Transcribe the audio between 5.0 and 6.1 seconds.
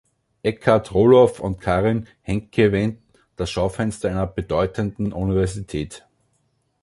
Universität.